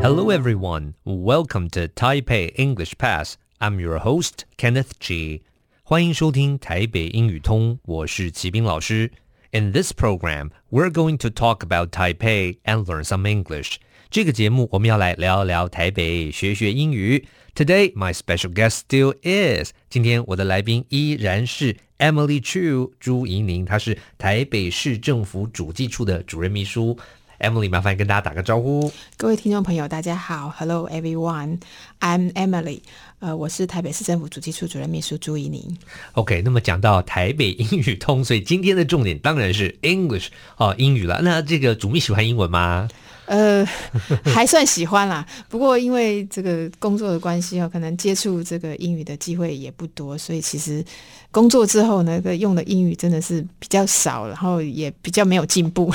[0.00, 0.94] Hello, everyone.
[1.04, 3.36] Welcome to Taipei English Pass.
[3.60, 5.42] I'm your host, Kenneth Chi.
[5.82, 9.12] 欢迎收听台北英语通，我是齐斌老师。
[9.50, 13.76] In this program, we're going to talk about Taipei and learn some English.
[14.10, 17.26] 这个节目我们要来聊聊台北，学学英语。
[17.54, 19.72] Today, my special guest still is.
[19.90, 26.98] 今天我的来宾依然是 Emily Chu 朱怡宁，她是台北市政府主计处的主任秘书。
[27.41, 28.91] Emily，麻烦跟大家打个招呼。
[29.17, 32.81] 各位听众朋友，大家好，Hello everyone，I'm Emily。
[33.19, 35.77] 呃，我是台北市政府主计处主任秘书朱怡宁。
[36.13, 41.21] OK，那么讲到台北英语通，所以今天的重点当然是 English 哦，英语了。
[41.21, 42.87] 那这个主秘喜欢英文吗？
[43.31, 43.65] 呃，
[44.35, 45.25] 还算喜欢啦。
[45.47, 50.83] 不过因为这个工作的关系哦，可能接触这个英语的机会也不多，所以其实。
[51.33, 55.89] 工作之后呢，个用的英语真的是比较少，然后也比较没有进步。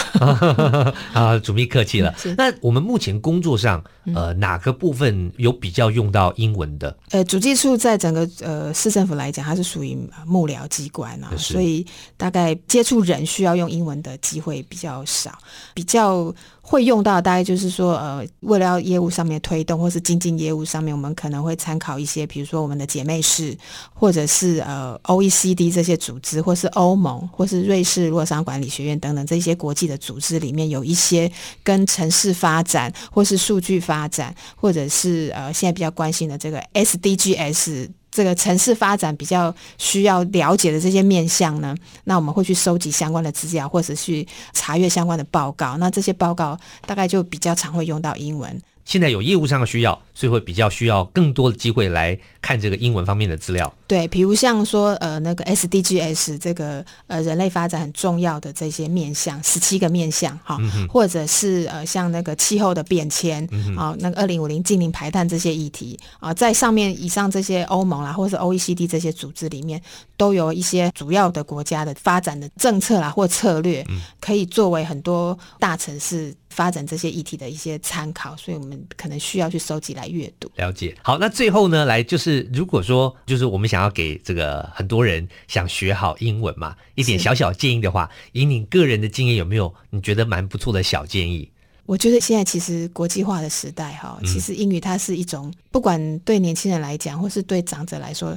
[1.13, 2.15] 啊，主秘客气了。
[2.39, 6.97] 那我们目前工作上，呃，哪个部分有比较用到英文的？
[7.11, 11.85] 呃，主计处在整个呃市政府来讲，它是属于幕僚机关啊，所以
[12.17, 15.39] 大概接触人需要用英文的机会比较少，
[15.75, 16.35] 比较。
[16.69, 23.57] 会用到大概就是说，呃，为了要业务上面推动，或是经济业务上面，我们可能会参考一些，比如说我们的姐妹市，
[23.95, 31.31] 或者是呃 OECD 这些组织，或是欧盟，或是瑞士洛桑管理学院等等这些国际的组织里面，有一些
[31.63, 37.89] 跟城市发展，或是数据发展，或者是呃现在比较关心的这个 SDGs。
[38.17, 45.77] 这个城市发展比较需要了解的这些面向呢，那我们会去收集相关的资料，或者去查阅相关的报告。
[45.77, 48.59] 那这些报告大概就比较常会用到英文。
[48.87, 53.71] 现在有业务上的需要，所以会比较需要更多的机会来看这个英文方面的资料。
[53.87, 69.83] 对，比如像说呃那个 SDGs 这个呃人类发展很重要的这些面向，十七个面向哈，嗯、或者是呃像那个气候的变迁啊、嗯呃，那个二零五零净零排碳这些议题啊、呃，在上面以上这些欧盟啦，或者是 OECD 这些组织里面，
[70.17, 73.85] 都有一些主要的国家的发展的政策啦或策略，
[74.21, 80.51] 可以作为很多大城市发展这些议题的一些参考，所以我们可能需要去收集来阅读。
[80.57, 80.97] 了解。
[81.03, 91.51] 好，那最后呢，来就是如果说就是我们想要给这个很多人想学好英文嘛，一点小小建议的话，以你个人的经验，有没有你觉得蛮不错的小建议？
[91.85, 98.37] 我觉得现在其实国际化的时代哈，其实英语它是一种，不管对年轻人来讲，或是对长者来说。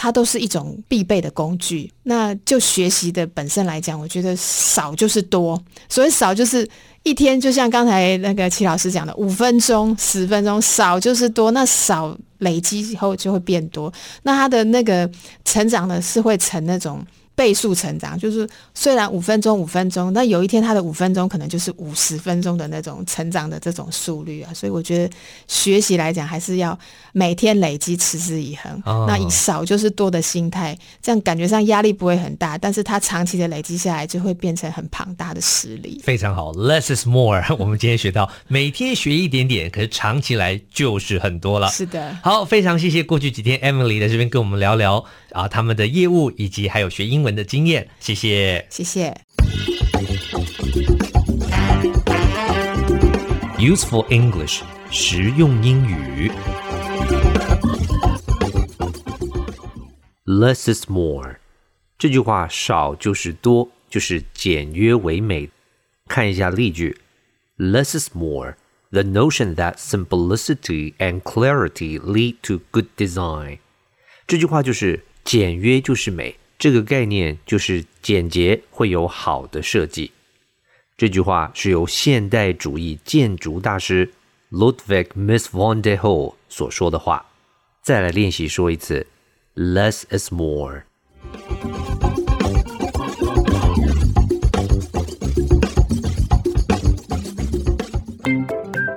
[0.00, 1.92] 它都是一种必备的工具。
[2.04, 5.60] 那就学习的本身来讲，我觉得少就是多。
[5.88, 6.68] 所以少就是
[7.02, 11.50] 一天，就像刚才那个齐老师讲的，五分钟、十分钟，少就是多。
[11.50, 13.92] 那少累积以后就会变多。
[14.22, 15.10] 那他的那个
[15.44, 17.04] 成长呢，是会成那种。
[17.38, 25.14] 倍速成长，就是虽然五分钟五分钟，那有一天他的五分钟可能就是五十分钟的那种成长的这种速率啊，所以我觉得
[25.46, 26.76] 学习来讲还是要
[27.12, 28.82] 每天累积，持之以恒。
[28.84, 36.00] 哦、那以少就是多的心态，这样感觉上压力不会很大，但是它长期的累积下来就会变成很庞大的实力。
[36.02, 37.40] 非常好，less is more。
[37.56, 41.68] 我们今天学到每天学一点点，可是长期来就是很多了。
[41.70, 49.16] 是的，好，非常谢谢过去几天 Emily 在这边跟我们聊聊啊他们的业务以及还有学英文的经验，谢谢，谢谢。
[53.58, 56.30] Useful English，实用英语。
[60.24, 61.36] Less is more，
[61.98, 65.50] 这句话少就是多，就是简约唯美。
[66.06, 66.96] 看一下例句
[67.56, 73.58] ：Less is more，the notion that simplicity and clarity lead to good design。
[74.26, 76.36] 这句话就是简约就是美。
[76.58, 80.10] 这个概念就是简洁会有好的设计。
[80.96, 84.12] 这句话是由现代主义建筑大师
[84.50, 87.24] Ludwig m i s s van der Rohe 所说的话。
[87.82, 89.06] 再来练习说一次
[89.54, 90.82] ：Less is more.